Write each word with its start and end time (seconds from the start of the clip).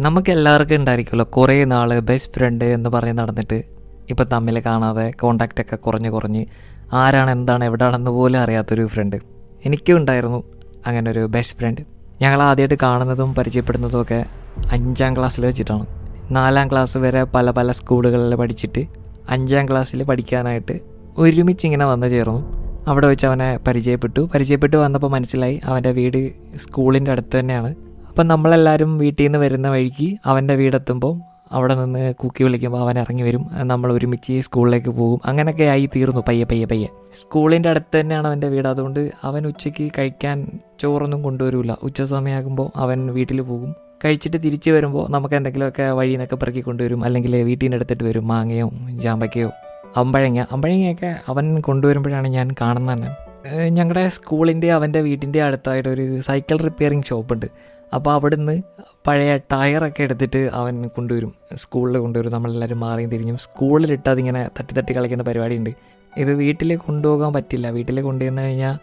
നമുക്ക് 0.00 0.30
എല്ലാവർക്കും 0.32 0.76
ഉണ്ടായിരിക്കുമല്ലോ 0.76 1.24
കുറേ 1.30 1.64
നാൾ 1.64 1.98
ബെസ്റ്റ് 1.98 2.32
ഫ്രണ്ട് 2.32 2.64
എന്ന് 2.64 2.90
പറഞ്ഞ് 2.90 3.12
നടന്നിട്ട് 3.12 3.64
ഇപ്പം 4.10 4.24
തമ്മിൽ 4.24 4.60
കാണാതെ 4.60 5.10
കോണ്ടാക്റ്റ് 5.10 5.60
ഒക്കെ 5.60 5.76
കുറഞ്ഞ് 5.76 6.10
കുറഞ്ഞ് 6.10 6.46
ആരാണ് 6.92 7.30
എന്താണ് 7.30 7.64
എവിടെയാണെന്ന് 7.64 8.10
പോലും 8.10 8.38
അറിയാത്തൊരു 8.38 8.86
ഫ്രണ്ട് 8.86 9.16
എനിക്കും 9.64 9.96
ഉണ്ടായിരുന്നു 9.96 10.44
അങ്ങനെ 10.86 11.10
ഒരു 11.10 11.26
ബെസ്റ്റ് 11.26 11.58
ഫ്രണ്ട് 11.58 11.80
ഞങ്ങൾ 12.22 12.42
ആദ്യമായിട്ട് 12.42 12.74
കാണുന്നതും 12.82 13.34
പരിചയപ്പെടുന്നതും 13.34 14.02
ഒക്കെ 14.02 14.24
അഞ്ചാം 14.72 15.16
ക്ലാസ്സിൽ 15.16 15.46
വെച്ചിട്ടാണ്. 15.46 15.86
നാലാം 16.30 16.70
ക്ലാസ് 16.70 16.98
വരെ 16.98 17.24
പല 17.24 17.50
പല 17.50 17.72
സ്കൂളുകളിൽ 17.72 18.34
പഠിച്ചിട്ട് 18.34 18.86
അഞ്ചാം 19.28 19.68
ക്ലാസ്സിൽ 19.68 20.02
പഠിക്കാനായിട്ട് 20.02 20.80
ഒരുമിച്ച് 21.18 21.66
ഇങ്ങനെ 21.66 21.86
വന്നു 21.86 22.06
ചേർന്നു. 22.06 22.40
അവിടെ 22.88 23.06
വെച്ച് 23.06 23.26
അവനെ 23.26 23.58
പരിചയപ്പെട്ടു. 23.66 24.30
പരിചയപ്പെട്ടു 24.34 24.76
വന്നപ്പോൾ 24.76 25.10
മനസ്സിലായി 25.10 25.60
അവന്റെ 25.64 25.90
വീട് 25.90 26.30
സ്കൂളിന്റെ 26.58 27.10
അടുത്ത് 27.10 27.40
തന്നെയാണ്. 27.40 27.89
അപ്പം 28.20 28.28
നമ്മളെല്ലാവരും 28.28 28.98
വീട്ടിൽ 28.98 29.24
നിന്ന് 29.24 29.38
വരുന്ന 29.38 29.68
വഴിക്ക് 29.68 30.16
അവന്റെ 30.26 30.54
വീടെത്തുമ്പോൾ 30.54 31.20
അവിടെ 31.52 31.74
നിന്ന് 31.74 32.14
കൂക്കി 32.14 32.44
വിളിക്കുമ്പോൾ 32.44 32.80
അവൻ 32.80 32.98
ഇറങ്ങി 32.98 33.22
വരും. 33.22 33.50
നമ്മൾ 33.52 33.92
ഒരുമിച്ച് 33.92 34.40
സ്കൂളിലേക്ക് 34.40 34.88
പോകും. 34.88 35.20
അങ്ങനെയൊക്കെ 35.24 35.64
ആയി 35.64 35.90
തീർന്നു 35.96 36.20
പയ്യെ 36.28 36.44
പയ്യെ 36.44 36.66
പയ്യെ. 36.66 36.88
സ്കൂളിന്റെ 37.20 37.68
അടുത്ത് 37.68 38.00
തന്നെയാണ് 38.00 38.26
അവന്റെ 38.26 38.48
വീട്. 38.48 38.68
അതുകൊണ്ട് 38.68 39.10
അവൻ 39.24 39.46
ഉച്ചയ്ക്ക് 39.46 39.92
കഴിക്കാൻ 39.98 40.60
ചോറൊന്നും 40.80 41.22
കൊണ്ടുവരില്ല 41.22 41.78
ഉച്ച 41.82 42.02
സമയമാകുമ്പോൾ 42.02 42.70
അവൻ 42.76 43.12
വീട്ടിൽ 43.12 43.40
പോകും. 43.40 43.74
കഴിച്ചിട്ട് 44.04 44.36
തിരിച്ചു 44.36 44.70
വരുമ്പോൾ 44.70 45.10
നമുക്ക് 45.10 45.34
എന്തെങ്കിലുമൊക്കെ 45.34 45.82
വഴിയിൽ 45.82 46.12
നിന്നൊക്കെ 46.12 46.36
പിറക്കി 46.36 46.60
കൊണ്ടുവരും. 46.60 47.04
അല്ലെങ്കിൽ 47.04 47.36
വീട്ടിൽ 47.36 47.66
നിന്ന് 47.66 47.76
എടുത്തിട്ട് 47.76 48.04
വരും. 48.04 48.28
മാങ്ങയോ 48.28 48.70
ജാമ്പയ്ക്കയോ 48.90 49.50
അമ്പഴങ്ങ. 49.96 50.44
അമ്പഴങ്ങയൊക്കെ 50.52 51.16
അവൻ 51.28 51.60
കൊണ്ടുവരുമ്പോഴാണ് 51.60 52.28
ഞാൻ 52.28 52.50
കാണുന്നത് 52.60 52.98
തന്നെ. 52.98 53.68
ഞങ്ങളുടെ 53.68 54.08
സ്കൂളിന്റെ 54.08 54.72
അവന്റെ 54.72 55.00
വീട്ടിന്റെ 55.00 55.42
അടുത്തായിട്ട് 55.42 55.88
ഒരു 55.88 56.20
സൈക്കിൾ 56.20 56.56
റിപ്പയറിങ് 56.56 57.02
ഷോപ്പുണ്ട്. 57.02 57.46
അപ്പോൾ 57.94 58.12
അവിടുന്ന് 58.12 58.62
പഴയ 59.06 59.36
ടയറൊക്കെ 59.36 60.02
എടുത്തിട്ട് 60.02 60.50
അവൻ 60.52 60.88
കൊണ്ടുവരും. 60.88 61.34
സ്കൂളിൽ 61.54 61.98
കൊണ്ടുവരും. 61.98 62.32
നമ്മളെല്ലാവരും 62.32 62.80
മാറിയും 62.80 63.10
തിരിഞ്ഞും. 63.10 63.36
സ്കൂളിലിട്ട് 63.36 64.08
അതിങ്ങനെ 64.08 64.48
തട്ടി 64.60 64.74
തട്ടി 64.74 64.96
കളിക്കുന്ന 64.96 65.22
പരിപാടിയുണ്ട്. 65.22 65.70
ഇത് 66.16 66.34
വീട്ടിൽ 66.34 66.76
കൊണ്ടുപോകാൻ 66.76 67.32
പറ്റില്ല. 67.32 67.70
വീട്ടിൽ 67.70 68.00
കൊണ്ടുവന്നു 68.00 68.42
കഴിഞ്ഞാൽ 68.42 68.78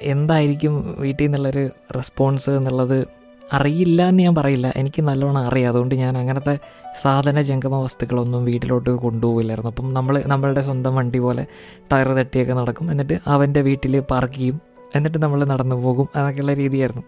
എന്തായിരിക്കും 0.00 0.96
വീട്ടിൽ 0.98 1.24
നിന്നുള്ളൊരു 1.24 1.68
റെസ്പോൺസ് 1.96 2.50
എന്നുള്ളത് 2.50 3.06
അറിയില്ല 3.52 4.08
എന്ന് 4.08 4.22
ഞാൻ 4.22 4.34
പറയില്ല. 4.34 4.72
എനിക്ക് 4.76 5.02
നല്ലോണം 5.02 5.38
അറിയാം. 5.38 5.70
അതുകൊണ്ട് 5.72 5.94
ഞാൻ 5.94 6.18
അങ്ങനത്തെ 6.18 6.58
സാധന 7.02 7.42
ജംഗമ 7.42 7.74
വസ്തുക്കളൊന്നും 7.74 8.44
വീട്ടിലോട്ട് 8.44 8.90
കൊണ്ടുപോകില്ലായിരുന്നു 8.90 9.70
അപ്പം 9.70 9.94
നമ്മൾ 9.94 10.22
നമ്മളുടെ 10.26 10.62
സ്വന്തം 10.62 10.94
വണ്ടി 10.94 11.18
പോലെ 11.18 11.46
ടയർ 11.92 12.08
തട്ടിയൊക്കെ 12.08 12.52
നടക്കും. 12.52 12.90
എന്നിട്ട് 12.90 13.18
അവന്റെ 13.26 13.60
വീട്ടിൽ 13.60 14.00
പാർക്ക് 14.00 14.34
ചെയ്യും. 14.34 14.60
എന്നിട്ട് 14.94 15.18
നമ്മൾ 15.22 15.44
നടന്നു 15.44 15.76
പോകും. 15.76 16.08
അതൊക്കെയുള്ള 16.16 16.54
രീതിയായിരുന്നു. 16.54 17.02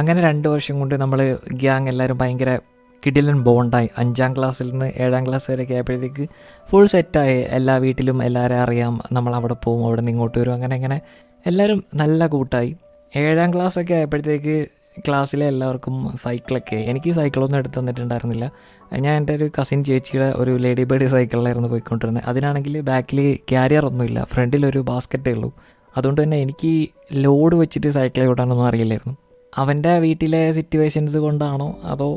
അങ്ങനെ 0.00 0.20
രണ്ട് 0.22 0.48
വർഷം 0.48 0.78
കൊണ്ട് 0.78 0.94
നമ്മൾ 0.94 1.38
ഗ്യാങ് 1.52 1.88
എല്ലാവരും 1.88 2.18
ഭയങ്കര 2.18 2.58
കിടിലൻ 3.06 3.42
ബോണ്ടായി. 3.42 3.88
അഞ്ചാം 3.98 4.36
ക്ലാസ്സിൽ 4.36 4.70
നിന്ന് 4.70 4.92
ഏഴാം 4.96 5.28
ക്ലാസ് 5.28 5.50
വരെയൊക്കെ 5.50 5.74
ആയപ്പോഴത്തേക്ക് 5.74 6.28
ഫുൾ 6.70 6.86
സെറ്റായി 6.86 7.44
എല്ലാ 7.48 7.76
വീട്ടിലും 7.76 8.22
എല്ലാവരും 8.22 8.54
അറിയാം. 8.54 9.02
നമ്മൾ 9.12 9.34
അവിടെ 9.34 9.56
പോകും 9.64 9.86
അവിടെ 9.86 10.00
നിന്ന് 10.00 10.12
ഇങ്ങോട്ട് 10.12 10.38
വരും. 10.38 10.52
അങ്ങനെ 10.52 10.74
അങ്ങനെ 10.76 11.00
എല്ലാവരും 11.46 11.84
നല്ല 11.94 12.26
കൂട്ടായി. 12.26 12.76
ഏഴാം 13.16 13.52
ക്ലാസ്സൊക്കെ 13.54 13.94
ആയപ്പോഴത്തേക്ക് 13.94 14.66
ക്ലാസ്സിലെ 15.08 15.46
എല്ലാവർക്കും 15.46 16.16
സൈക്കിളൊക്കെ 16.24 16.76
എനിക്ക് 16.76 17.12
സൈക്കിളൊന്നും 17.12 17.58
എടുത്ത് 17.58 17.78
തന്നിട്ടുണ്ടായിരുന്നില്ല. 17.78 18.50
ഞാൻ 18.98 19.16
എന്റെ 19.16 19.34
ഒരു 19.34 19.50
കസിൻ 19.60 19.84
ചേച്ചിയുടെ 19.84 20.32
ഒരു 20.36 20.56
ലേഡി 20.56 20.84
ബേർഡ് 20.84 21.06
സൈക്കിളിലായിരുന്നു 21.06 21.68
പോയിക്കൊണ്ടിരുന്നത്. 21.68 22.24
അതിനാണെങ്കിൽ 22.26 22.80
ബാക്കിൽ 22.80 23.38
ക്യാരിയർ 23.48 23.86
ഒന്നുമില്ല. 23.86 24.26
ഫ്രണ്ടിലൊരു 24.34 24.78
ബാസ്ക്കറ്റേ 24.78 25.32
ഉള്ളൂ. 25.32 25.52
അതുകൊണ്ട് 25.96 26.22
തന്നെ 26.22 26.36
എനിക്ക് 26.36 26.88
ലോഡ് 27.12 27.56
വെച്ചിട്ട് 27.56 27.90
സൈക്കിൾ 27.90 28.22
ഓടാനൊന്നും 28.24 28.66
അറിയില്ലായിരുന്നു. 28.66 29.16
അവന്റെ 29.58 29.98
വീട്ടിലെ 29.98 30.40
സിറ്റുവേഷൻസ് 30.52 31.16
കൊണ്ടാണോ? 31.16 31.76
അതോ 31.84 32.08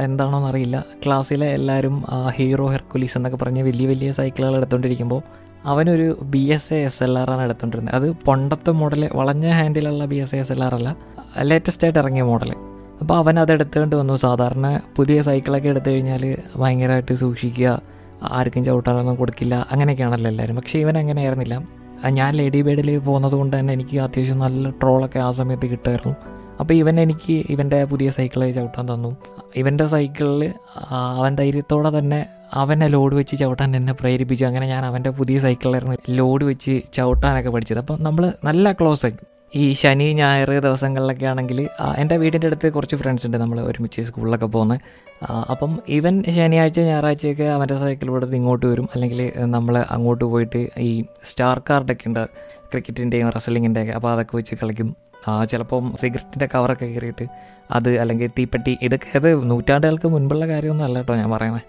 എന്താണോന്ന് 0.00 0.48
അറിയില്ല. 0.48 0.84
ക്ലാസ്സിലെ 1.04 1.46
എല്ലാവരും 1.46 1.96
ഹീറോ 2.36 2.66
ഹെർക്കുലീസ് 2.66 3.16
എന്നൊക്കെ 3.18 3.38
പറഞ്ഞ് 3.42 3.62
വലിയ 3.62 3.86
വലിയ 3.86 4.10
സൈക്കിളുകൾ 4.12 4.56
എടുത്തുകൊണ്ടിരിക്കുമ്പോൾ 4.56 5.20
അവനൊരു 5.64 6.06
B 6.32 6.42
S 6.56 6.74
A 6.74 6.80
S 6.88 7.02
L 7.04 7.18
R 7.18 7.30
ആണ് 7.30 7.42
എടുത്തുകൊണ്ടിരുന്നത് 7.42 7.94
അത് 7.96 8.08
പണ്ടത്തെ 8.28 8.70
മോഡൽ 8.70 9.02
വളഞ്ഞ 9.14 9.46
ഹാൻഡിലുള്ള 9.58 10.04
B 10.04 10.16
S 10.16 10.34
A 10.34 10.38
S 10.38 10.52
L 10.52 10.64
R 10.64 10.74
അല്ല 10.74 10.90
ലേറ്റസ്റ്റ് 11.50 11.84
ആയിട്ട് 11.86 11.98
ഇറങ്ങിയ 11.98 12.22
മോഡൽ 12.22 12.50
അപ്പോൾ 13.00 13.16
അവൻ 13.22 13.38
അത് 13.40 13.52
എടുത്തുകൊണ്ട് 13.52 13.96
വന്നു. 13.96 14.14
സാധാരണ 14.16 14.66
പുതിയ 14.96 15.22
സൈക്കിളൊക്കെ 15.22 15.68
എടുത്തു 15.68 15.90
കഴിഞ്ഞാൽ 15.90 16.22
ഭയങ്കരമായിട്ട് 16.56 17.14
സൂക്ഷിക്കുക 17.14 17.82
ആർക്കും 18.38 18.64
ചവിട്ടാനൊന്നും 18.64 19.16
കൊടുക്കില്ല 19.16 19.54
അങ്ങനെയൊക്കെയാണല്ലോ 19.72 20.30
എല്ലാവരും. 20.30 20.56
പക്ഷേ 20.56 20.78
ഇവൻ 20.84 20.98
അങ്ങനെ 20.98 21.20
ആയിരുന്നില്ല. 21.22 21.56
ഞാൻ 22.18 22.30
ലേഡി 22.34 22.60
ബേഡിൽ 22.62 22.88
പോകുന്നത് 23.08 23.34
കൊണ്ട് 23.40 23.54
തന്നെ 23.58 23.72
എനിക്ക് 23.72 23.98
അത്യാവശ്യം 23.98 24.38
നല്ല 24.38 24.70
ട്രോളൊക്കെ 24.70 25.18
ആ 25.18 25.30
സമയത്ത് 25.32 25.66
കിട്ടുമായിരുന്നു. 25.66 26.14
അപ്പോൾ 26.60 26.74
ഇവൻ 26.74 27.00
എനിക്ക് 27.00 27.34
ഇവന്റെ 27.50 27.84
പുതിയ 27.84 28.10
സൈക്കിൾ 28.10 28.40
ചവിട്ടാൻ 28.50 28.84
തന്നു. 28.94 29.10
ഇവന്റെ 29.56 29.86
സൈക്കിളിൽ 29.86 30.42
അവൻ 31.18 31.34
ധൈര്യത്തോടെ 31.36 31.98
തന്നെ 31.98 32.20
അവനെ 32.54 32.86
ലോഡ് 32.88 33.14
വെച്ച് 33.14 33.36
ചവിട്ടാൻ 33.36 33.76
എന്നെ 33.76 33.92
പ്രേരിപ്പിച്ചു. 33.92 34.44
അങ്ങനെ 34.44 34.66
ഞാൻ 34.66 34.84
അവന്റെ 34.84 35.10
പുതിയ 35.10 35.38
സൈക്കിളിലായിരുന്നു 35.38 35.96
ലോഡ് 36.10 36.44
വെച്ച് 36.44 36.74
ചവിട്ടാനൊക്കെ 36.94 37.50
പഠിച്ചത്. 37.50 37.78
അപ്പം 37.78 38.02
നമ്മൾ 38.02 38.32
നല്ല 38.44 38.72
ക്ലോസ് 38.72 39.06
ആയി. 39.06 39.16
ഈ 39.54 39.64
ശനി 39.72 40.06
ഞായർ 40.12 40.50
ദിവസങ്ങളിലൊക്കെ 40.58 41.26
ആണെങ്കിൽ 41.26 41.58
എന്റെ 41.96 42.16
വീടിന്റെ 42.16 42.46
അടുത്ത് 42.46 42.72
കുറച്ച് 42.72 42.96
ഫ്രണ്ട്സ് 42.96 43.26
ഉണ്ട്. 43.26 43.36
നമ്മൾ 43.36 43.58
ഒരുമിച്ച് 43.60 44.02
സ്കൂളിലൊക്കെ 44.02 44.46
പോകുന്നത് 44.46 44.80
അപ്പം 45.50 45.72
ഇവൻ 45.88 46.14
ശനിയാഴ്ച 46.36 46.80
ഞായറാഴ്ചയൊക്കെ 46.80 47.46
അവന്റെ 47.56 47.76
സൈക്കിൾ 47.78 48.06
ഇവിടെ 48.06 48.26
ഇങ്ങോട്ട് 48.40 48.66
വരും. 48.66 48.88
അല്ലെങ്കിൽ 48.94 49.20
നമ്മൾ 49.54 49.76
അങ്ങോട്ട് 49.96 50.24
പോയിട്ട് 50.24 50.62
ഈ 50.78 51.04
സ്റ്റാർ 51.24 51.58
കാർഡൊക്കെ 51.70 52.08
ഉണ്ട്. 52.08 52.24
ക്രിക്കറ്റിന്റെയും 52.70 53.28
റസലിങ്ങിന്റെയൊക്കെ 53.30 53.92
അപ്പോൾ 53.92 54.12
അതൊക്കെ 54.12 54.36
വെച്ച് 54.36 54.54
കളിക്കും. 54.62 54.88
ചിലപ്പം 55.50 55.84
സിഗരറ്റിന്റെ 56.00 56.46
കവറൊക്കെ 56.54 56.86
കയറിയിട്ട് 56.86 57.26
അത് 57.70 57.98
അല്ലെങ്കിൽ 57.98 58.30
തീപ്പെട്ടി 58.38 58.78
ഇതൊക്കെ 58.82 59.10
അത് 59.18 59.50
നൂറ്റാണ്ടുകൾക്ക് 59.50 60.08
മുൻപുള്ള 60.08 60.44
കാര്യമൊന്നും 60.48 60.84
അല്ല 60.84 60.98
കേട്ടോ 60.98 61.14
ഞാൻ 61.16 61.30
പറയുന്നത് 61.30 61.62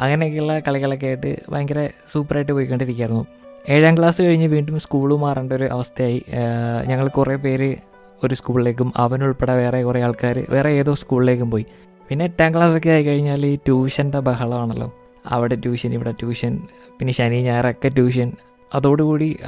അങ്ങനെയൊക്കെയുള്ള 0.00 0.54
കളികളൊക്കെ 0.60 1.06
ആയിട്ട് 1.06 1.30
ഭയങ്കര 1.52 1.88
സൂപ്പറായിട്ട് 2.12 2.52
പോയിക്കൊണ്ടിരിക്കുകയായിരുന്നു. 2.52 3.24
ഏഴാം 3.68 3.98
ക്ലാസ് 3.98 4.22
കഴിഞ്ഞ് 4.22 4.46
വീണ്ടും 4.46 4.80
സ്കൂൾ 4.80 5.16
മാറേണ്ട 5.16 5.52
ഒരു 5.52 5.64
അവസ്ഥയായി. 5.64 6.24
ഞങ്ങൾ 6.86 7.08
കുറേ 7.08 7.36
പേര് 7.36 7.76
ഒരു 8.24 8.34
സ്കൂളിലേക്കും 8.34 8.92
അവനുൾപ്പെടെ 8.96 9.54
വേറെ 9.56 9.82
കുറേ 9.82 10.00
ആൾക്കാർ 10.02 10.46
വേറെ 10.50 10.70
ഏതോ 10.70 10.94
സ്കൂളിലേക്കും 10.94 11.50
പോയി. 11.50 11.66
പിന്നെ 12.08 12.24
എട്ടാം 12.24 12.50
ക്ലാസ്സൊക്കെ 12.54 12.90
ആയി 12.90 13.04
കഴിഞ്ഞാൽ 13.04 13.46
ഈ 13.46 13.56
ട്യൂഷന്റെ 13.56 14.18
ബഹളമാണല്ലോ. 14.18 14.88
അവിടെ 15.26 15.54
ട്യൂഷൻ 15.54 15.92
ഇവിടെ 15.94 16.12
ട്യൂഷൻ 16.12 16.58
പിന്നെ 16.98 17.12
ശനി 17.12 17.38
ഞായറൊക്കെ 17.42 17.88
ട്യൂഷൻ. 17.88 18.32
അതോടുകൂടി 18.74 19.38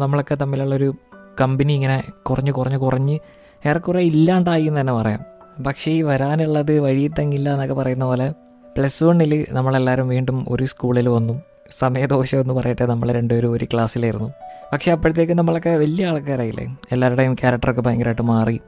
നമ്മളൊക്കെ 0.00 0.34
തമ്മിലുള്ളൊരു 0.34 0.94
കമ്പനി 1.40 1.72
ഇങ്ങനെ 1.72 2.02
കുറഞ്ഞ് 2.22 2.52
കുറഞ്ഞ് 2.52 2.78
കുറഞ്ഞ് 2.78 3.18
ഏറെക്കുറെ 3.66 4.00
ഇല്ലാണ്ടായി 4.00 4.64
എന്ന് 4.64 4.80
തന്നെ 4.80 4.92
പറയാം. 4.92 5.22
പക്ഷേ 5.62 5.90
ഈ 5.90 6.02
വരാനുള്ളത് 6.02 6.80
വഴി 6.80 7.10
തങ്ങില്ല 7.18 7.52
എന്നൊക്കെ 7.52 7.74
പറയുന്ന 7.74 8.04
പോലെ 8.04 8.30
പ്ലസ് 8.76 9.04
വണ്ണിൽ 9.04 9.46
നമ്മളെല്ലാവരും 9.50 10.08
വീണ്ടും 10.08 10.46
ഒരു 10.48 10.64
സ്കൂളിൽ 10.64 11.08
വന്നു. 11.08 11.42
സമയദോഷം 11.70 12.40
എന്ന് 12.40 12.54
പറയട്ടെ 12.54 12.86
നമ്മൾ 12.86 13.12
രണ്ടുപേരും 13.12 13.52
ഒരു 13.52 13.64
ക്ലാസ്സിലായിരുന്നു. 13.64 14.32
പക്ഷേ 14.72 14.92
അപ്പോഴത്തേക്കും 14.92 15.36
നമ്മളൊക്കെ 15.36 15.70
വലിയ 15.70 16.06
ആൾക്കാരായില്ലേ? 16.06 16.76
എല്ലാവരുടെയും 16.92 17.34
ക്യാരക്ടറൊക്കെ 17.34 17.80
ഭയങ്കരമായിട്ട് 17.80 18.22
മാറി. 18.22 18.60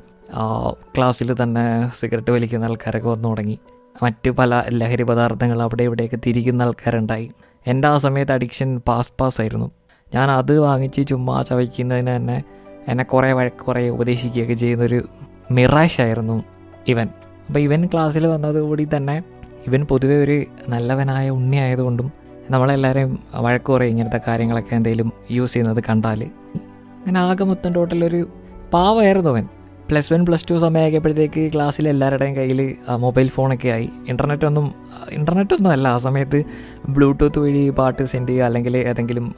ക്ലാസ്സിൽ 0.97 1.43
തന്നെ 1.43 1.65
സിഗരറ്റ് 2.01 2.31
വലിക്കുന്ന 2.31 2.65
ആൾക്കാരൊക്കെ 2.65 3.09
വന്നു 3.09 3.29
തുടങ്ങി. 3.29 3.59
മറ്റ് 4.03 4.31
പല 4.31 4.65
ലഹരി 4.69 5.03
പദാർത്ഥങ്ങൾ 5.03 5.63
അവിടെ 5.63 5.83
ഇവിടെയൊക്കെ 5.83 6.19
തിരിക്കുന്ന 6.27 6.63
ആൾക്കാരുണ്ടായി. 6.63 7.31
എന്റെ 7.67 7.89
ആ 7.89 7.99
സമയത്ത് 7.99 8.33
അഡിക്ഷൻ 8.33 8.81
പാസ് 8.89 9.13
പാസ് 9.21 9.41
ആയിരുന്നു. 9.41 9.71
ഞാൻ 10.15 10.31
അത് 10.31 10.59
വാങ്ങിച്ച് 10.59 11.09
ചുമ്മാ 11.09 11.43
ചവയ്ക്കുന്നതിന് 11.43 12.17
തന്നെ 12.17 12.43
എന്നെ 12.89 13.05
കുറേ 13.05 13.33
വഴക്ക് 13.33 13.57
കുറേ 13.57 13.89
ഉപദേശിക്കുകയൊക്കെ 13.89 14.55
ചെയ്യുന്നൊരു 14.55 15.09
മിറാഷായിരുന്നു 15.51 16.45
ഇവൻ. 16.89 17.09
അപ്പോൾ 17.47 17.61
ഇവൻ 17.61 17.87
ക്ലാസ്സിൽ 17.87 18.27
വന്നതുകൂടി 18.27 18.89
തന്നെ 18.97 19.23
ഇവൻ 19.67 19.85
പൊതുവെ 19.85 20.17
ഒരു 20.25 20.45
നല്ലവനായ 20.69 21.31
ഉണ്ണി 21.31 21.57
ആയതുകൊണ്ടും 21.57 22.13
നമ്മളെല്ലാവരെയും 22.51 23.19
വഴക്ക് 23.35 23.65
കുറേ 23.65 23.87
ഇങ്ങനത്തെ 23.87 24.21
കാര്യങ്ങളൊക്കെ 24.29 24.75
എന്തെങ്കിലും 24.77 25.13
യൂസ് 25.31 25.53
ചെയ്യുന്നത് 25.53 25.85
കണ്ടാൽ 25.89 26.25
അങ്ങനെ 26.25 27.21
ആകെ 27.21 27.45
മൊത്തം 27.45 27.73
ടോട്ടലൊരു 27.73 28.29
പാവമായിരുന്നു 28.73 29.31
അവൻ. 29.31 29.49
പ്ലസ് 29.91 30.13
വൺ 30.13 30.27
പ്ലസ് 30.27 30.47
ടു 30.51 30.55
സമയമാക്കിയപ്പോഴത്തേക്ക് 30.55 31.51
ക്ലാസ്സിൽ 31.55 31.89
എല്ലാവരുടെയും 31.89 32.37
കയ്യിൽ 32.37 32.75
മൊബൈൽ 32.97 33.29
ഫോണൊക്കെ 33.29 33.69
ആയി. 33.69 33.89
ഇന്റർനെറ്റൊന്നും 34.09 34.75
ഇന്റർനെറ്റൊന്നും 35.11 35.71
അല്ല. 35.71 35.89
ആ 35.89 35.99
സമയത്ത് 35.99 36.45
ബ്ലൂടൂത്ത് 36.89 37.39
വഴി 37.39 37.71
പാട്ട് 37.71 38.05
സെൻഡ് 38.05 38.29
ചെയ്യുക 38.29 38.45
അല്ലെങ്കിൽ 38.45 38.77
ഏതെങ്കിലും 38.77 39.35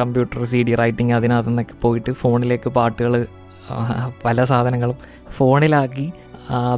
കമ്പ്യൂട്ടർ 0.00 0.44
സി 0.44 0.62
ഡി 0.62 0.74
റൈറ്റിംഗ് 0.74 1.12
അതിനകത്തു 1.12 1.48
നിന്നൊക്കെ 1.48 1.74
പോയിട്ട് 1.82 2.12
ഫോണിലേക്ക് 2.12 2.68
പാട്ടുകൾ 2.68 3.26
പല 4.24 4.44
സാധനങ്ങളും 4.44 4.96
ഫോണിലാക്കി 5.30 6.12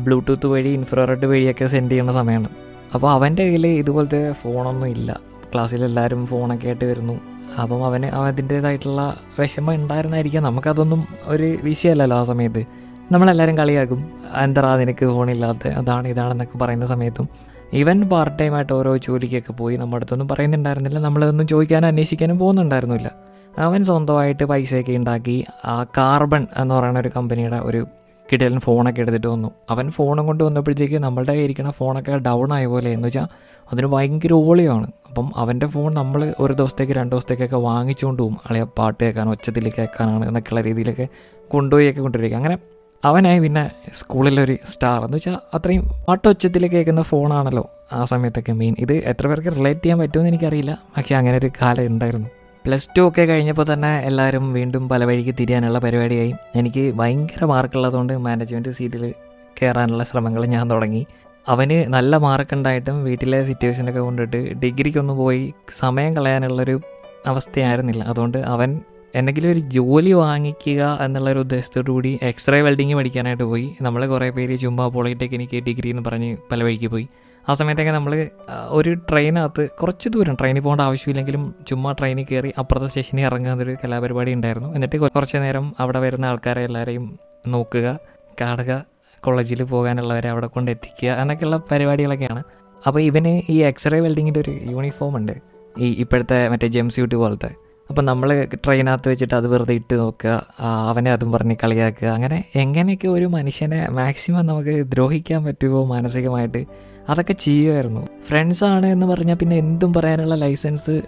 ബ്ലൂടൂത്ത് 0.02 0.46
വഴി 0.46 0.68
ഇൻഫ്രാറെഡ് 0.68 1.26
വഴിയൊക്കെ 1.26 1.66
സെൻഡ് 1.66 1.90
ചെയ്യുന്ന 1.90 2.12
സമയമാണ്. 2.12 2.48
അപ്പോൾ 2.94 3.10
അവന്റെ 3.10 3.42
കയ്യിൽ 3.44 3.66
ഇതുപോലത്തെ 3.66 4.32
ഫോണൊന്നും 4.32 4.86
ഇല്ല. 4.86 5.20
ക്ലാസ്സിലെല്ലാവരും 5.54 6.26
ഫോണൊക്കെ 6.26 6.66
ആയിട്ട് 6.66 6.84
വരുന്നു. 6.84 7.20
അപ്പം 7.62 7.84
അവന് 7.84 8.06
അതിന്റേതായിട്ടുള്ള 8.06 9.16
വിഷമം 9.38 9.74
ഉണ്ടായിരുന്നായിരിക്കാം. 9.74 10.42
നമുക്കതൊന്നും 10.42 11.06
ഒരു 11.24 11.56
വിഷയമല്ലല്ലോ 11.62 12.16
ആ 12.16 12.24
സമയത്ത്. 12.24 12.64
നമ്മളെല്ലാവരും 13.12 13.58
കളിയാക്കും. 13.58 14.00
എന്താ 14.42 14.76
നിനക്ക് 14.76 15.06
ഫോണില്ലാത്ത? 15.06 15.68
അതാണ് 15.68 16.08
ഇതാണെന്നൊക്കെ 16.08 16.58
പറയുന്ന 16.58 16.86
സമയത്തും 16.86 17.28
ഇവൻ 17.72 18.02
പാർട്ട് 18.02 18.38
ടൈം 18.38 18.54
ആയിട്ട് 18.54 18.72
ഓരോ 18.72 18.96
ജോലിക്കൊക്കെ 18.96 19.52
പോയി 19.52 19.76
നമ്മുടെ 19.76 19.96
അടുത്തൊന്നും 19.96 20.28
പറയുന്നുണ്ടായിരുന്നില്ല. 20.28 20.98
നമ്മളൊന്നും 20.98 21.46
ചോദിക്കാനും 21.46 21.86
അന്വേഷിക്കാനും 21.86 22.38
പോകുന്നുണ്ടായിരുന്നില്ല. 22.38 23.10
അവൻ 23.58 23.84
സ്വന്തമായിട്ട് 23.84 24.44
പൈസയൊക്കെ 24.44 24.92
ഉണ്ടാക്കി 24.92 25.46
ആ 25.64 25.84
കാർബൺ 25.84 26.46
എന്ന് 26.56 26.74
പറയുന്ന 26.74 26.98
ഒരു 26.98 27.10
കമ്പനിയുടെ 27.16 27.56
ഒരു 27.56 27.86
കിടലൻ 28.32 28.60
ഫോണൊക്കെ 28.60 29.00
എടുത്തിട്ട് 29.00 29.26
വന്നു. 29.26 29.50
അവൻ 29.70 29.90
ഫോണും 29.90 30.26
കൊണ്ട് 30.26 30.44
വന്നപ്പോഴത്തേക്ക് 30.44 30.94
നമ്മളുടെ 30.94 31.32
ഇരിക്കുന്ന 31.32 31.70
ഫോണൊക്കെ 31.70 32.18
ഡൗൺ 32.18 32.52
ആയ 32.52 32.66
പോലെ. 32.66 32.90
എന്ന് 32.90 33.08
വെച്ചാൽ 33.08 33.26
അതിന് 33.72 33.86
ഭയങ്കര 33.86 34.32
ഓളിയാണ്. 34.32 34.86
അപ്പം 35.08 35.32
അവന്റെ 35.36 35.66
ഫോൺ 35.66 35.94
നമ്മൾ 35.94 36.34
ഒരു 36.40 36.52
ദിവസത്തേക്ക് 36.52 36.92
രണ്ട് 36.92 37.16
ദിവസത്തേക്കൊക്കെ 37.16 37.56
വാങ്ങിച്ചുകൊണ്ട് 37.56 38.22
പോകും 38.22 38.36
അളയ 38.50 38.62
പാട്ട് 38.62 39.04
കേൾക്കാൻ 39.04 39.28
ഒച്ചത്തിൽ 39.28 39.72
കേൾക്കാനാണ് 39.78 40.28
എന്നൊക്കെയുള്ള 40.28 40.60
രീതിയിലൊക്കെ 40.60 41.08
കൊണ്ടുപോയൊക്കെ 41.48 42.36
അങ്ങനെ 42.36 42.58
അവനായി 43.04 43.38
പിന്നെ 43.38 43.70
സ്കൂളിലൊരു 43.94 44.56
സ്റ്റാർ 44.68 45.04
എന്ന് 45.04 45.16
വെച്ചാൽ 45.16 45.36
അത്രയും 45.54 45.90
പാട്ടൊച്ചത്തിൽ 46.08 46.66
കേൾക്കുന്ന 46.66 47.02
ഫോണാണല്ലോ 47.02 47.70
ആ 47.92 48.04
സമയത്തൊക്കെ 48.04 48.52
മെയിൻ 48.52 48.76
ഇത് 48.78 48.92
എത്ര 48.92 49.26
പേർക്ക് 49.26 49.56
റിലേറ്റ് 49.56 49.80
ചെയ്യാൻ 49.80 49.98
പറ്റുമെന്ന് 49.98 50.28
എനിക്കറിയില്ല. 50.28 50.78
പക്ഷേ 50.96 51.14
അങ്ങനെ 51.14 51.36
ഒരു 51.36 51.50
കാലം 51.62 51.86
ഉണ്ടായിരുന്നു. 51.86 52.28
പ്ലസ് 52.66 52.88
ടു 52.98 53.08
ഒക്കെ 53.08 53.22
കഴിഞ്ഞപ്പോൾ 53.22 53.66
തന്നെ 53.72 53.98
എല്ലാവരും 53.98 54.52
വീണ്ടും 54.52 54.88
പല 54.88 55.04
വഴിക്ക് 55.04 55.34
തിരിയാനുള്ള 55.40 55.78
പരിപാടിയായി. 55.78 56.34
എനിക്ക് 56.56 56.94
ഭയങ്കര 56.94 57.44
മാർക്കുള്ളതുകൊണ്ട് 57.44 58.18
മാനേജ്മെന്റ് 58.18 58.68
സീറ്റിൽ 58.68 59.14
കയറാനുള്ള 59.62 60.04
ശ്രമങ്ങൾ 60.04 60.46
ഞാൻ 60.46 60.70
തുടങ്ങി. 60.70 61.06
അവന് 61.48 61.92
നല്ല 61.92 62.16
മാർക്കുണ്ടായിട്ടും 62.16 63.04
വീട്ടിലെ 63.04 63.44
സിറ്റുവേഷനൊക്കെ 63.44 64.00
കൊണ്ടിട്ട് 64.00 64.52
ഡിഗ്രിക്കൊന്നും 64.52 65.16
പോയി 65.16 65.54
സമയം 65.78 66.16
കളയാനുള്ളൊരു 66.16 66.80
അവസ്ഥയായിരുന്നില്ല. 67.26 68.04
അതുകൊണ്ട് 68.04 68.38
അവൻ 68.38 68.80
എന്തെങ്കിലും 69.14 69.50
ഒരു 69.50 69.58
ജോലി 69.58 70.12
വാങ്ങിക്കുക 70.12 70.98
എന്നുള്ള 71.00 71.30
ഒരു 71.30 71.38
ഉദ്ദേശത്തോടു 71.38 71.90
കൂടി 71.90 72.18
എക്സ്റേ 72.22 72.60
വെൽഡിങ് 72.60 72.94
പഠിക്കാനായിട്ട് 72.94 73.42
പോയി. 73.42 73.74
നമ്മൾ 73.82 74.06
കുറേ 74.06 74.30
പേര് 74.30 74.58
ചുമ്മാ 74.58 74.88
പോളിടെക്നിക്ക് 74.88 75.62
ഡിഗ്രി 75.62 75.88
എന്ന് 75.88 76.02
പറഞ്ഞ് 76.06 76.36
പല 76.52 76.62
വഴിക്ക് 76.62 76.88
പോയി. 76.88 77.08
ആ 77.48 77.54
സമയത്തൊക്കെ 77.54 77.92
നമ്മൾ 77.92 78.28
ഒരു 78.68 78.94
ട്രെയിനകത്ത് 78.94 79.70
കുറച്ച് 79.70 80.08
ദൂരം 80.08 80.34
ട്രെയിനിൽ 80.34 80.60
പോകേണ്ട 80.60 80.80
ആവശ്യമില്ലെങ്കിലും 80.80 81.54
ചുമ്മാ 81.68 81.92
ട്രെയിനിൽ 81.92 82.26
കയറി 82.30 82.52
അപ്പുറത്തെ 82.58 82.86
സ്റ്റേഷനിൽ 82.86 83.22
ഇറങ്ങാന്നൊരു 83.22 83.76
കലാപരിപാടി 83.84 84.32
ഉണ്ടായിരുന്നു. 84.32 84.74
എന്നിട്ട് 84.74 84.96
കുറച്ച് 84.96 85.36
നേരം 85.36 85.74
അവിടെ 85.80 85.98
വരുന്ന 85.98 86.24
ആൾക്കാരെ 86.24 86.62
എല്ലാവരെയും 86.62 87.18
നോക്കുക 87.46 87.98
കാണുക 88.40 88.84
കോളേജിൽ 89.20 89.62
പോകാനുള്ളവരെ 89.62 90.28
അവിടെ 90.28 90.46
കൊണ്ട് 90.46 90.70
എത്തിക്കുക 90.70 91.08
എന്നൊക്കെയുള്ള 91.08 91.60
പരിപാടികളൊക്കെയാണ്. 91.70 92.42
അപ്പോൾ 92.86 93.00
ഇവന് 93.00 93.52
ഈ 93.52 93.56
എക്സ്റേ 93.56 94.00
വെൽഡിങ്ങിന്റെ 94.00 94.40
ഒരു 94.40 94.50
യൂണിഫോം 94.50 95.16
ഉണ്ട്. 95.16 95.32
ഈ 95.78 95.92
ഇപ്പോഴത്തെ 95.92 96.48
മറ്റേ 96.48 96.66
ജെംസ്യൂട്ട് 96.66 97.14
പോലത്തെ. 97.14 97.69
അപ്പം 97.90 98.04
നമ്മൾ 98.04 98.46
ട്രെയിനകത്ത് 98.54 99.08
വെച്ചിട്ട് 99.08 99.34
അത് 99.34 99.46
വെറുതെ 99.48 99.74
ഇട്ട് 99.74 99.94
നോക്കുക 99.94 100.46
അവനെ 100.88 101.12
അതും 101.12 101.32
പറഞ്ഞ് 101.32 101.56
കളിയാക്കുക 101.64 102.08
അങ്ങനെ 102.08 102.44
എങ്ങനെയൊക്കെ 102.54 103.08
ഒരു 103.08 103.24
മനുഷ്യനെ 103.24 103.88
മാക്സിമം 103.90 104.46
നമുക്ക് 104.46 104.74
ദ്രോഹിക്കാൻ 104.86 105.44
പറ്റുമോ 105.44 105.84
മാനസികമായിട്ട്? 105.84 106.64
അതൊക്കെ 107.08 107.32
ചെയ്യുമായിരുന്നു. 107.32 108.06
ഫ്രണ്ട്സാണ് 108.28 108.86
എന്ന് 108.86 109.06
പറഞ്ഞാൽ 109.06 109.34
പിന്നെ 109.34 109.56
എന്തും 109.56 109.92
പറയാനുള്ള 109.92 110.34
ലൈസൻസ് 110.34 111.02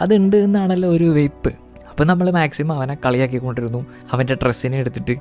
അതുണ്ട് 0.00 0.36
എന്നാണല്ലോ 0.36 0.88
ഒരു 0.88 1.04
വെയ്പ്പ്. 1.04 1.52
അപ്പം 1.90 2.06
നമ്മൾ 2.06 2.30
മാക്സിമം 2.30 2.72
അവനെ 2.72 2.96
കളിയാക്കിക്കൊണ്ടിരുന്നു. 3.06 3.86
അവന്റെ 4.12 4.34
ഡ്രസ്സിനെ 4.34 4.78
എടുത്തിട്ട് 4.78 5.16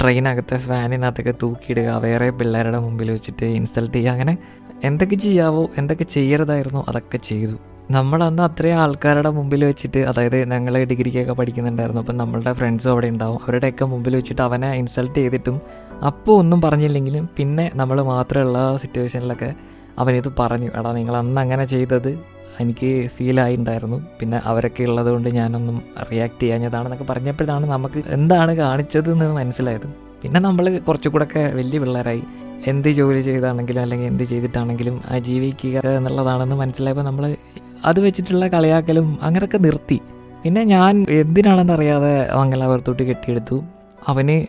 ട്രെയിനകത്തെ 0.00 0.58
ഫാനിനകത്തൊക്കെ 0.58 1.34
തൂക്കിയിടുക 1.42 1.90
വേറെ 2.06 2.30
പിള്ളേരുടെ 2.30 2.78
മുമ്പിൽ 2.78 3.10
വെച്ചിട്ട് 3.10 3.46
ഇൻസൾട്ട് 3.46 3.94
ചെയ്യുക 3.94 4.12
അങ്ങനെ 4.12 4.36
എന്തൊക്കെ 4.84 5.14
ചെയ്യാവോ 5.16 5.68
എന്തൊക്കെ 5.78 6.04
ചെയ്യരുതായിരുന്നോ 6.04 6.84
അതൊക്കെ 6.88 7.16
ചെയ്തു. 7.16 7.56
നമ്മളന്ന് 7.90 8.42
അത്രയും 8.42 8.78
ആൾക്കാരുടെ 8.78 9.30
മുമ്പിൽ 9.30 9.64
വെച്ചിട്ട് 9.64 9.98
അതായത് 9.98 10.50
ഞങ്ങൾ 10.50 10.84
ഡിഗ്രിക്കൊക്കെ 10.84 11.32
പഠിക്കുന്നുണ്ടായിരുന്നു 11.32 12.00
അപ്പം 12.00 12.16
നമ്മളുടെ 12.16 12.52
ഫ്രണ്ട്സും 12.52 12.90
അവിടെ 12.90 13.06
ഉണ്ടാവും. 13.06 13.38
അവരുടെയൊക്കെ 13.42 13.84
മുമ്പിൽ 13.84 14.16
വെച്ചിട്ട് 14.16 14.42
അവനെ 14.42 14.76
ഇൻസൾട്ട് 14.76 15.14
ചെയ്തിട്ടും 15.14 15.60
അപ്പോൾ 16.04 16.32
ഒന്നും 16.32 16.60
പറഞ്ഞില്ലെങ്കിലും 16.60 17.28
പിന്നെ 17.38 17.70
നമ്മൾ 17.74 18.02
മാത്രമുള്ള 18.02 18.76
സിറ്റുവേഷനിലൊക്കെ 18.76 19.54
അവനിത് 19.98 20.28
പറഞ്ഞു. 20.38 20.70
എടാ 20.78 20.92
നിങ്ങൾ 20.92 21.16
അന്ന് 21.16 21.40
അങ്ങനെ 21.40 21.64
ചെയ്തത് 21.64 22.18
എനിക്ക് 22.60 23.08
ഫീലായി 23.16 23.56
ഉണ്ടായിരുന്നു 23.56 24.06
പിന്നെ 24.20 24.40
അവരൊക്കെ 24.44 24.84
ഉള്ളതുകൊണ്ട് 24.84 25.28
ഞാനൊന്നും 25.28 25.82
റിയാക്ട് 26.12 26.40
ചെയ്യാഞ്ഞതാണെന്നൊക്കെ 26.40 27.04
പറഞ്ഞപ്പോഴാണ് 27.04 27.66
നമുക്ക് 27.66 28.02
എന്താണ് 28.08 28.56
കാണിച്ചത് 28.56 29.10
എന്ന് 29.10 29.26
മനസ്സിലായത്. 29.26 29.86
പിന്നെ 30.22 30.40
നമ്മൾ 30.40 30.78
കുറച്ചുകൂടെയൊക്കെ 30.78 31.52
വലിയ 31.54 31.78
പിള്ളേരായി. 31.78 32.22
എന്ത് 32.66 32.88
ജോലി 32.88 33.20
ചെയ്താണെങ്കിലും 33.20 33.82
അല്ലെങ്കിൽ 33.82 34.06
എന്ത് 34.06 34.24
ചെയ്തിട്ടാണെങ്കിലും 34.24 35.00
ആ 35.10 35.18
ജീവിക്കുക 35.18 35.80
എന്നുള്ളതാണെന്ന് 35.88 36.56
മനസ്സിലായപ്പോൾ 36.56 37.02
നമ്മൾ 37.02 37.36
അത് 37.84 38.00
വെച്ചിട്ടുള്ള 38.00 38.48
കളിയാക്കലും 38.48 39.18
അങ്ങനെയൊക്കെ 39.22 39.58
നിർത്തി. 39.58 40.00
പിന്നെ 40.42 40.64
ഞാൻ 40.64 41.06
എന്തിനാണെന്നറിയാതെ 41.08 42.34
മംഗലാപുരത്തോട്ട് 42.36 43.02
കെട്ടിയെടുത്തു. 43.02 43.64
അവന് 44.08 44.46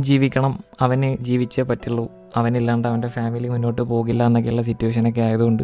ജീവിക്കണം 0.00 0.64
അവന് 0.80 1.16
ജീവിച്ചേ 1.16 1.62
പറ്റുള്ളൂ. 1.62 2.08
അവനില്ലാണ്ട് 2.36 2.88
അവന്റെ 2.88 3.08
ഫാമിലി 3.08 3.48
മുന്നോട്ട് 3.48 3.82
പോകില്ല 3.82 4.26
എന്നൊക്കെയുള്ള 4.26 4.62
സിറ്റുവേഷനൊക്കെ 4.62 5.20
ആയതുകൊണ്ട് 5.20 5.62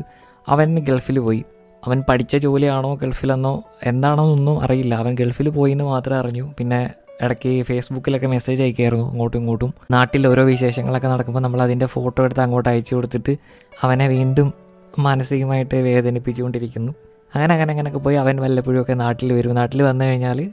അവൻ 0.49 0.79
ഗൾഫിൽ 0.79 1.19
പോയി. 1.19 1.45
അവൻ 1.87 2.03
പഠിച്ച 2.09 2.37
ജോലിയാണോ 2.37 2.95
ഗൾഫിലെന്നോ 2.95 3.63
എന്താണോ 3.85 4.25
എന്നൊന്നും 4.25 4.61
അറിയില്ല. 4.61 4.95
അവൻ 4.95 5.15
ഗൾഫിൽ 5.15 5.49
പോയി 5.49 5.73
എന്ന് 5.73 5.85
മാത്രമേ 5.85 6.19
അറിഞ്ഞു. 6.19 6.55
പിന്നെ 6.59 6.91
ഇടയ്ക്ക് 7.23 7.63
ഫേസ്ബുക്കിലൊക്കെ 7.63 8.27
മെസ്സേജ് 8.27 8.63
അയക്കായിരുന്നു 8.63 9.11
അങ്ങോട്ടും 9.11 9.39
ഇങ്ങോട്ടും. 9.39 9.75
നാട്ടിൽ 9.91 10.27
ഓരോ 10.27 10.45
വിശേഷങ്ങളൊക്കെ 10.45 11.09
നടക്കുമ്പോൾ 11.09 11.41
നമ്മൾ 11.41 11.63
അതിന്റെ 11.63 11.87
ഫോട്ടോ 11.87 12.25
എടുത്ത് 12.25 12.41
അങ്ങോട്ട് 12.41 12.69
അയച്ചു 12.69 12.95
കൊടുത്തിട്ട് 12.95 13.37
അവനെ 13.83 14.09
വീണ്ടും 14.09 14.53
മാനസികമായിട്ട് 14.99 15.77
വേദനിപ്പിച്ചുകൊണ്ടിരിക്കുന്നു. 15.77 16.93
അങ്ങനെ 17.35 17.55
അങ്ങനെ 17.55 17.71
അങ്ങനെയൊക്കെ 17.71 18.01
പോയി 18.01 18.17
അവൻ 18.17 18.37
വല്ലപ്പോഴും 18.37 18.81
ഒക്കെ 18.81 18.93
നാട്ടിൽ 18.93 19.33
വരും. 19.33 19.55
നാട്ടിൽ 19.55 19.83
വന്നു 19.83 20.05
കഴിഞ്ഞാൽ 20.05 20.51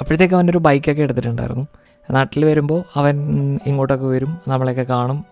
അപ്പോഴത്തേക്ക് 0.00 0.34
അവനൊരു 0.34 0.58
ബൈക്കൊക്കെ 0.58 1.02
എടുത്തിട്ടുണ്ടായിരുന്നു. 1.02 1.66
നാട്ടിൽ 2.10 2.44
വരുമ്പോൾ 2.44 2.82
അവൻ 2.94 3.14
ഇങ്ങോട്ടൊക്കെ 3.66 4.06
വരും 4.06 4.38
നമ്മളെയൊക്കെ 4.48 4.82
കാണും. 4.82 5.24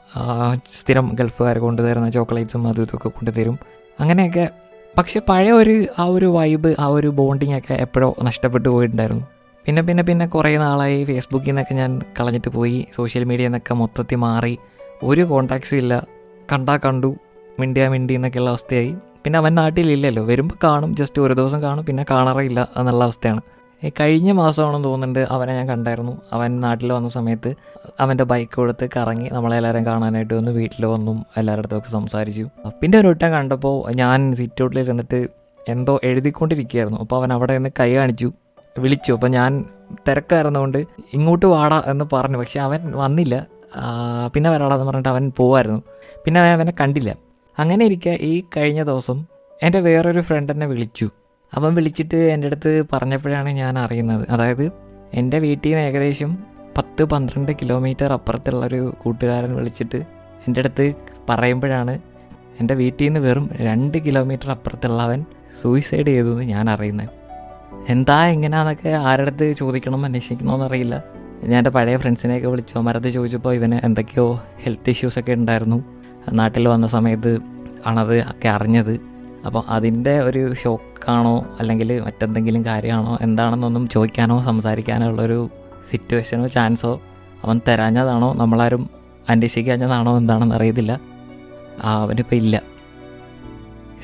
സ്ഥിരം 0.81 1.11
ഗൾഫുകാർ 1.15 1.59
കൊണ്ടുതരുന്ന 1.59 2.11
ചോക്ലേറ്റ്സും 2.11 2.69
അതും 2.69 2.83
ഇതൊക്കെ 2.83 3.09
കൊണ്ടുതരും. 3.09 3.59
അങ്ങനെയൊക്കെ. 4.01 4.49
പക്ഷെ 4.99 5.21
പഴയ 5.29 5.51
ഒരു 5.51 5.87
ആ 5.99 6.05
ഒരു 6.05 6.27
വൈബ് 6.27 6.75
ആ 6.79 6.87
ഒരു 6.87 7.07
ബോണ്ടിങ് 7.07 7.59
ഒക്കെ 7.59 7.75
എപ്പോഴോ 7.75 8.15
നഷ്ടപ്പെട്ടു 8.23 8.69
പോയിട്ടുണ്ടായിരുന്നു. 8.69 9.27
പിന്നെ 9.67 9.83
പിന്നെ 9.83 10.03
പിന്നെ 10.03 10.27
കുറേ 10.27 10.57
നാളായി 10.57 11.05
ഫേസ്ബുക്കിൽ 11.05 11.47
നിന്നൊക്കെ 11.47 11.75
ഞാൻ 11.75 12.01
കളഞ്ഞിട്ട് 12.21 12.49
പോയി. 12.49 12.87
സോഷ്യൽ 12.97 13.25
മീഡിയയിൽ 13.25 13.49
നിന്നൊക്കെ 13.49 13.75
മൊത്തത്തിൽ 13.75 14.17
മാറി. 14.17 14.59
ഒരു 15.03 15.25
കോണ്ടാക്ട്സും 15.25 15.77
ഇല്ല. 15.77 16.07
കണ്ടാ 16.53 16.77
കണ്ടു. 16.77 17.17
മിണ്ടിയാ 17.61 17.89
മിണ്ടി 17.89 18.15
എന്നൊക്കെയുള്ള 18.15 18.51
അവസ്ഥയായി. 18.51 18.95
പിന്നെ 19.25 19.37
അവൻ 19.39 19.55
നാട്ടിലില്ലല്ലോ. 19.55 20.25
വരുമ്പോൾ 20.25 20.55
കാണും. 20.65 20.97
ജസ്റ്റ് 20.97 21.23
ഒരു 21.23 21.35
ദിവസം 21.35 21.63
കാണും. 21.63 21.85
പിന്നെ 21.85 22.05
കാണാറില്ല 22.11 22.69
എന്നുള്ള 22.77 23.05
അവസ്ഥയാണ്. 23.05 23.41
കഴിഞ്ഞ 24.01 24.33
മാസമാണെന്ന് 24.33 24.89
തോന്നുന്നുണ്ട് 24.89 25.27
അവനെ 25.31 25.53
ഞാൻ 25.55 25.69
കണ്ടായിരുന്നു. 25.69 26.13
അവൻ 26.33 26.61
നാട്ടിൽ 26.61 26.93
വന്ന 26.93 27.09
സമയത്ത് 27.09 27.55
അവന്റെ 28.01 28.25
ബൈക്ക് 28.25 28.57
കൊടുത്ത് 28.57 28.89
കറങ്ങി 28.97 29.29
നമ്മളെല്ലാവരും 29.33 29.87
കാണാനായിട്ട് 29.87 30.35
വന്നു. 30.35 30.51
വീട്ടിൽ 30.51 30.87
വന്നും. 30.87 31.27
എല്ലാവരുടെ 31.37 31.67
അടുത്തൊക്കെ 31.67 31.91
സംസാരിച്ചു. 31.91 32.49
പിന്നെ 32.81 32.99
ഒരു 32.99 33.09
വട്ടം 33.09 33.33
കണ്ടപ്പോൾ 33.33 33.93
ഞാൻ 33.93 34.35
സിറ്റ് 34.35 34.65
ഔട്ടിൽ 34.65 34.81
ഇരുന്നിട്ട് 34.81 35.29
എന്തോ 35.69 36.01
എഴുതിക്കൊണ്ടിരിക്കുകയായിരുന്നു. 36.05 36.99
അപ്പോൾ 36.99 37.17
അവൻ 37.17 37.33
അവിടെ 37.33 37.55
നിന്ന് 37.55 37.71
കൈ 37.81 37.95
കാണിച്ചു. 37.95 38.33
വിളിച്ചു. 38.79 39.13
അപ്പോൾ 39.13 39.27
ഞാൻ 39.27 39.65
തിരക്കായിരുന്നുകൊണ്ട് 40.09 40.79
ഇങ്ങോട്ട് 41.15 41.47
വാടാ 41.47 41.83
എന്ന് 41.87 42.05
പറഞ്ഞു. 42.13 42.39
പക്ഷെ 42.39 42.61
അവൻ 42.61 42.93
വന്നില്ല. 42.95 43.47
പിന്നെ 44.35 44.51
വരാടാന്ന് 44.51 44.85
പറഞ്ഞിട്ട് 44.85 45.09
അവൻ 45.09 45.33
പോവായിരുന്നു. 45.37 45.83
പിന്നെ 46.25 46.41
അവനെ 46.41 46.73
കണ്ടില്ല. 46.81 47.28
അങ്ങനെ 47.59 47.85
ഇരിക്കുക 47.85 48.13
ഈ 48.13 48.43
കഴിഞ്ഞ 48.57 48.83
ദിവസം 48.83 49.25
എന്റെ 49.63 49.81
വേറൊരു 49.81 50.21
ഫ്രണ്ട് 50.21 50.53
എന്നെ 50.53 50.67
വിളിച്ചു. 50.67 51.11
അവൻ 51.55 51.75
വിളിച്ചിട്ട് 51.75 52.17
എന്റെ 52.17 52.47
അടുത്ത് 52.47 52.85
പറഞ്ഞപ്പോഴാണ് 52.93 53.49
ഞാൻ 53.49 53.79
അറിയുന്നത്. 53.79 54.27
അതായത് 54.31 54.73
എന്റെ 55.15 55.39
വീട്ടിൽ 55.39 55.69
നിന്ന് 55.69 55.83
ഏകദേശം 55.83 56.39
പത്ത് 56.79 57.05
പന്ത്രണ്ട് 57.05 57.53
കിലോമീറ്റർ 57.53 58.13
അപ്പുറത്തുള്ളൊരു 58.13 58.95
കൂട്ടുകാരൻ 59.03 59.57
വിളിച്ചിട്ട് 59.57 59.97
എന്റെ 60.47 60.61
അടുത്ത് 60.61 60.95
പറയുമ്പോഴാണ് 61.29 61.99
എന്റെ 62.61 62.75
വീട്ടിൽ 62.75 63.05
നിന്ന് 63.05 63.21
വെറും 63.21 63.51
രണ്ട് 63.61 63.99
കിലോമീറ്റർ 63.99 64.51
അപ്പുറത്തുള്ളവൻ 64.51 65.25
സൂയിസൈഡ് 65.63 66.07
ചെയ്തു 66.07 66.33
എന്ന് 66.33 66.43
ഞാൻ 66.43 66.71
അറിയുന്നത്. 66.71 67.09
എന്താ 67.89 68.27
എങ്ങനെയാണെന്നൊക്കെ 68.27 68.89
അടുത്ത് 68.89 69.57
ചോദിക്കണം 69.59 70.05
അന്വേഷിക്കണമെന്ന് 70.05 70.65
അറിയില്ല 70.65 71.05
ഞാൻ 71.45 71.59
എന്റെ 71.59 71.71
പഴയ 71.71 71.97
ഫ്രണ്ട്സിനെയൊക്കെ 71.97 72.49
വിളിച്ചു. 72.49 72.79
അവരടുത്ത് 72.79 73.09
ചോദിച്ചപ്പോൾ 73.09 73.55
ഇവന് 73.55 73.87
എന്തൊക്കെയോ 73.87 74.43
ഹെൽത്ത് 74.63 74.91
ഇഷ്യൂസൊക്കെ 74.91 75.33
ഉണ്ടായിരുന്നു. 75.33 75.98
നാട്ടിൽ 76.33 76.69
വന്ന 76.69 76.87
സമയത്ത് 76.87 77.39
ആണത് 77.87 78.19
ഒക്കെ 78.21 78.49
അറിഞ്ഞത്. 78.49 79.01
അപ്പോൾ 79.47 79.63
അതിന്റെ 79.69 80.21
ഒരു 80.21 80.55
ഷോക്കാണോ 80.55 81.47
അല്ലെങ്കിൽ 81.61 82.01
മറ്റെന്തെങ്കിലും 82.01 82.65
കാര്യമാണോ 82.65 83.19
എന്താണെന്നൊന്നും 83.21 83.89
ചോദിക്കാനോ 83.89 84.43
സംസാരിക്കാനോ 84.45 85.09
ഉള്ളൊരു 85.09 85.49
സിറ്റുവേഷനോ 85.91 86.47
ചാൻസോ 86.47 87.01
അവൻ 87.45 87.61
തരാഞ്ഞതാണോ 87.69 88.35
നമ്മളാരും 88.35 88.91
അന്വേഷിക്കാഞ്ഞതാണോ 89.29 90.17
എന്താണെന്ന് 90.19 90.55
അറിയത്തില്ല. 90.55 91.01
അവനിപ്പോൾ 91.83 92.37
ഇല്ല. 92.37 92.63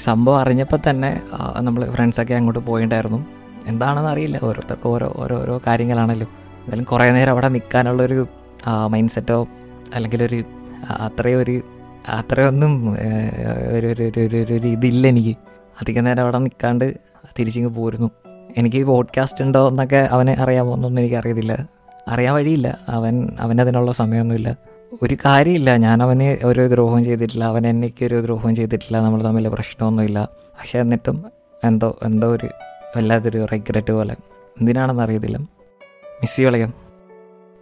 സംഭവം 0.05 0.41
അറിഞ്ഞപ്പോൾ 0.41 0.79
തന്നെ 0.91 1.21
നമ്മൾ 1.61 1.91
ഫ്രണ്ട്സൊക്കെ 1.91 2.35
അങ്ങോട്ട് 2.35 2.59
പോയിണ്ടായിരുന്നു. 2.59 3.27
എന്താണെന്ന് 3.67 4.11
അറിയില്ല. 4.11 4.39
ഓരോരുത്തർക്കും 4.43 4.89
ഓരോ 4.89 5.13
ഓരോ 5.17 5.43
ഓരോ 5.43 5.61
കാര്യങ്ങളാണല്ലോ. 5.67 6.27
എന്തായാലും 6.27 6.85
കുറേ 6.85 7.11
നേരം 7.11 7.31
അവിടെ 7.31 7.49
നിൽക്കാനുള്ളൊരു 7.49 8.27
മൈൻഡ് 8.87 9.11
സെറ്റോ 9.11 9.47
അല്ലെങ്കിൽ 9.95 10.23
ഒരു 10.23 10.45
അത്രയും 10.91 11.39
ഒരു 11.41 11.63
അത്രയൊന്നും 12.09 12.97
ഒരു 13.73 13.87
ഒരു 13.87 14.37
ഒരു 14.37 14.67
ഇതില്ല 14.67 15.09
എനിക്ക്. 15.09 15.37
അധികം 15.81 16.05
നേരം 16.05 16.23
അവിടെ 16.23 16.39
നിൽക്കാണ്ട് 16.39 16.95
തിരിച്ചിങ്ങ് 17.39 17.71
പോരുന്നു. 17.71 18.11
എനിക്ക് 18.57 18.85
പോഡ്കാസ്റ്റ് 18.85 19.45
ഉണ്ടോ 19.45 19.69
എന്നൊക്കെ 19.69 20.09
അവനെ 20.11 20.37
അറിയാമോ 20.39 20.75
എന്നൊന്നും 20.75 21.01
എനിക്ക് 21.01 21.17
അറിയത്തില്ല 21.17 21.67
അറിയാൻ 22.09 22.35
വഴിയില്ല. 22.35 22.79
അവൻ 22.89 23.29
അവനതിനുള്ള 23.41 23.93
സമയമൊന്നുമില്ല. 23.93 24.57
ഒരു 25.03 25.17
കാര്യമില്ല. 25.25 25.77
ഞാൻ 25.77 26.03
അവന് 26.03 26.47
ഒരു 26.47 26.69
ദ്രോഹവും 26.69 27.05
ചെയ്തിട്ടില്ല. 27.05 27.45
അവൻ 27.45 27.67
എനിക്ക് 27.67 28.05
ഒരു 28.05 28.21
ദ്രോഹവും 28.21 28.57
ചെയ്തിട്ടില്ല. 28.57 29.01
നമ്മൾ 29.01 29.25
തമ്മിൽ 29.25 29.49
പ്രശ്നമൊന്നുമില്ല. 29.49 30.29
പക്ഷേ 30.35 30.81
എന്നിട്ടും 30.81 31.25
എന്തോ 31.65 31.99
എന്തോ 32.05 32.35
ഒരു 32.35 32.49
വല്ലാത്തൊരു 32.97 33.47
റെഗ്രറ്റ് 33.53 33.93
പോലെ. 33.93 34.17
എന്തിനാണെന്ന് 34.61 35.03
അറിയത്തില്ല 35.03 35.39
മിസ് 35.39 36.43
കളയും 36.43 36.75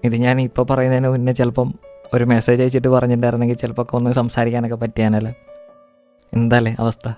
ഇത് 0.04 0.16
ഞാൻ 0.16 0.40
ഇപ്പോൾ 0.40 0.66
പറയുന്നതിന് 0.66 1.08
മുന്നേ 1.08 1.32
ചിലപ്പം 1.32 1.74
ഒരു 2.14 2.24
മെസ്സേജ് 2.24 2.62
അയച്ചിട്ട് 2.62 2.88
പറഞ്ഞിട്ടുണ്ടായിരുന്നെങ്കിൽ 2.88 3.56
ചിലപ്പോൾ 3.56 3.82
ഒക്കെ 3.82 3.96
ഒന്ന് 3.96 4.10
സംസാരിക്കാനൊക്കെ 4.10 4.76
പറ്റിയാനല്ലേ? 4.76 5.32
എന്താല്ലേ 6.32 6.76
അവസ്ഥ? 6.78 7.08